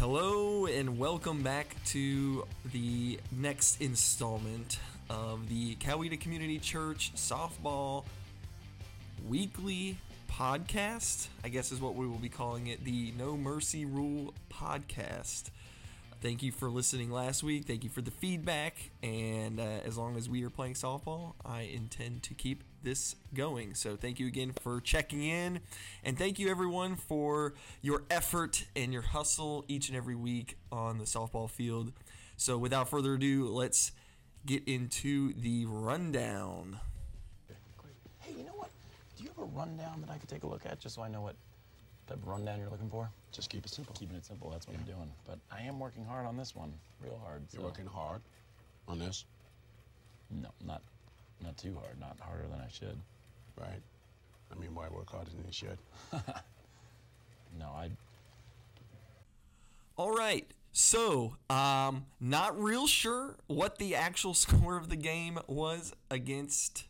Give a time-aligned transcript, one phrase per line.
[0.00, 4.78] Hello and welcome back to the next installment
[5.10, 8.04] of the Coweta Community Church softball
[9.28, 11.28] weekly podcast.
[11.44, 15.50] I guess is what we will be calling it, the No Mercy Rule podcast.
[16.22, 17.66] Thank you for listening last week.
[17.66, 18.78] Thank you for the feedback.
[19.02, 23.74] And uh, as long as we are playing softball, I intend to keep this going.
[23.74, 25.60] So thank you again for checking in.
[26.04, 30.98] And thank you, everyone, for your effort and your hustle each and every week on
[30.98, 31.92] the softball field.
[32.36, 33.92] So without further ado, let's
[34.46, 36.78] get into the rundown.
[38.20, 38.70] Hey, you know what?
[39.16, 41.08] Do you have a rundown that I could take a look at just so I
[41.08, 41.36] know what
[42.06, 43.10] type of rundown you're looking for?
[43.32, 43.94] Just keep it simple.
[43.98, 45.10] Keeping it simple, that's what I'm doing.
[45.26, 46.72] But I am working hard on this one,
[47.02, 47.42] real hard.
[47.52, 48.22] You're so- working hard
[48.88, 49.39] on this, No, not not
[51.60, 52.98] too hard, not harder than I should.
[53.56, 53.80] right?
[54.50, 55.78] I mean, why work harder than you should?
[57.58, 57.90] No, I
[59.96, 60.46] All right.
[60.72, 66.84] So, um, not real sure what the actual score of the game was against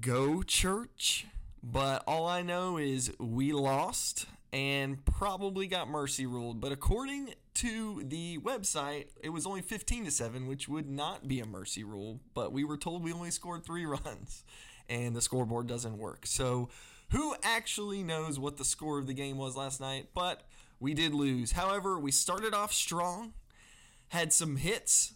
[0.00, 1.26] Go Church,
[1.62, 6.60] but all I know is we lost and probably got mercy ruled.
[6.60, 11.40] But according to the website, it was only 15 to 7, which would not be
[11.40, 14.44] a mercy rule, but we were told we only scored 3 runs
[14.88, 16.26] and the scoreboard doesn't work.
[16.26, 16.68] So,
[17.10, 20.08] who actually knows what the score of the game was last night?
[20.12, 20.42] But
[20.80, 21.52] we did lose.
[21.52, 23.32] However, we started off strong,
[24.08, 25.14] had some hits.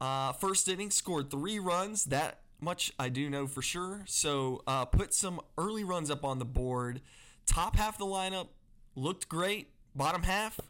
[0.00, 2.06] Uh, first inning, scored three runs.
[2.06, 4.02] That much I do know for sure.
[4.06, 7.00] So uh, put some early runs up on the board.
[7.46, 8.48] Top half of the lineup
[8.96, 9.68] looked great.
[9.94, 10.60] Bottom half,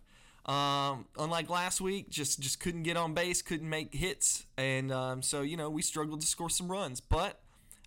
[0.46, 5.22] um, unlike last week, just just couldn't get on base, couldn't make hits, and um,
[5.22, 7.00] so you know we struggled to score some runs.
[7.00, 7.40] But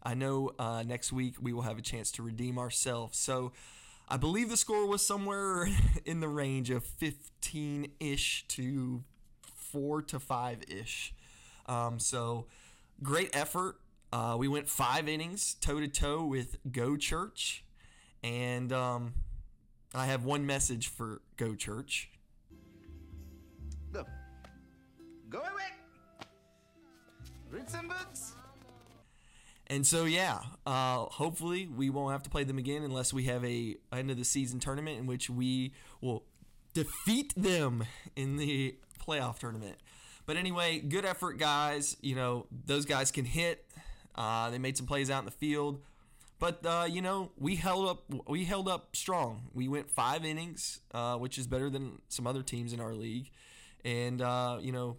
[0.04, 3.18] I know uh, next week we will have a chance to redeem ourselves.
[3.18, 3.54] So
[4.08, 5.68] I believe the score was somewhere
[6.06, 9.04] in the range of 15 ish to
[9.56, 11.14] four to five ish.
[11.66, 12.48] Um, so
[13.02, 13.78] great effort.
[14.12, 17.64] Uh, we went five innings toe to toe with Go Church,
[18.24, 19.16] and um,
[19.96, 22.12] I have one message for Go Church.
[23.94, 24.08] Look,
[25.30, 25.70] go away.
[27.52, 28.34] Read some books.
[29.68, 33.46] And so yeah, uh, hopefully we won't have to play them again unless we have
[33.46, 36.24] a end of the season tournament in which we will
[36.74, 37.84] defeat them
[38.16, 39.78] in the playoff tournament.
[40.26, 41.96] But anyway, good effort, guys.
[42.02, 43.66] You know those guys can hit.
[44.16, 45.82] Uh, they made some plays out in the field,
[46.40, 48.04] but uh, you know we held up.
[48.28, 49.50] We held up strong.
[49.54, 53.32] We went five innings, uh, which is better than some other teams in our league,
[53.84, 54.98] and uh, you know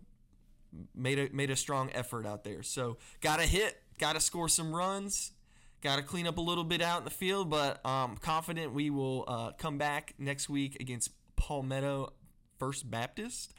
[0.95, 2.63] made a made a strong effort out there.
[2.63, 5.33] So got to hit, got to score some runs,
[5.81, 7.51] got to clean up a little bit out in the field.
[7.51, 12.13] But I'm confident we will uh, come back next week against Palmetto
[12.59, 13.53] First Baptist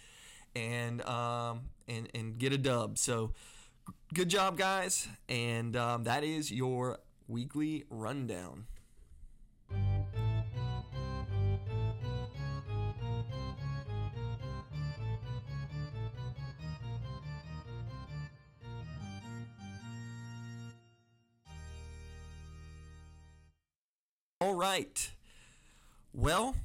[0.56, 2.98] and um, and and get a dub.
[2.98, 3.34] So
[4.14, 8.66] good job, guys, and um, that is your weekly rundown.
[24.56, 25.12] Right.
[26.14, 26.56] Well,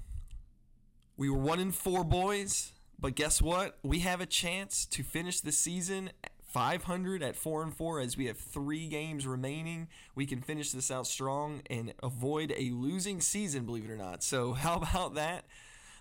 [1.16, 2.70] we were one in four boys,
[3.00, 3.78] but guess what?
[3.82, 6.10] We have a chance to finish the season
[6.46, 9.88] 500 at four and four as we have three games remaining.
[10.14, 14.22] We can finish this out strong and avoid a losing season, believe it or not.
[14.22, 15.46] So, how about that?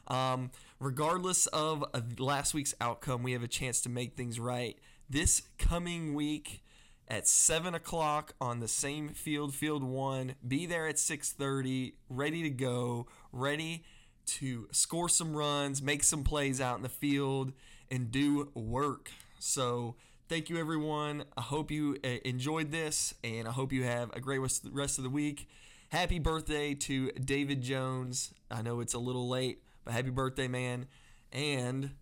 [0.08, 4.78] Um, regardless of uh, last week's outcome, we have a chance to make things right
[5.10, 6.62] this coming week
[7.10, 10.36] at seven o'clock on the same field, field one.
[10.48, 13.84] Be there at six thirty, ready to go, ready
[14.26, 17.54] to score some runs, make some plays out in the field,
[17.90, 19.10] and do work.
[19.40, 19.96] So.
[20.28, 21.24] Thank you, everyone.
[21.36, 25.04] I hope you uh, enjoyed this, and I hope you have a great rest of
[25.04, 25.50] the week.
[25.92, 28.32] Happy birthday to David Jones.
[28.52, 30.86] I know it's a little late, but happy birthday, man.
[31.32, 31.96] And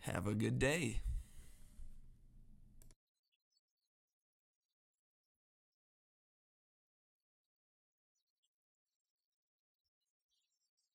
[0.00, 1.02] have a good day.